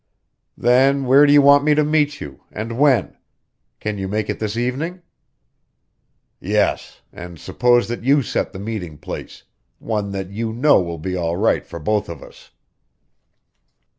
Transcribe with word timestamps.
"Then 0.57 1.05
where 1.05 1.27
do 1.27 1.31
you 1.31 1.43
want 1.43 1.63
me 1.63 1.75
to 1.75 1.83
meet 1.83 2.19
you 2.19 2.43
and 2.51 2.79
when? 2.79 3.17
Can 3.79 3.99
you 3.99 4.07
make 4.07 4.31
it 4.31 4.39
this 4.39 4.57
evening?" 4.57 5.03
"Yes; 6.39 7.01
and 7.13 7.37
suppose 7.37 7.87
that 7.87 8.03
you 8.03 8.23
set 8.23 8.51
the 8.51 8.57
meeting 8.57 8.97
place, 8.97 9.43
one 9.77 10.09
that 10.11 10.31
you 10.31 10.53
know 10.53 10.81
will 10.81 10.97
be 10.97 11.15
all 11.15 11.37
right 11.37 11.63
for 11.63 11.77
both 11.79 12.09
of 12.09 12.23
us." 12.23 12.49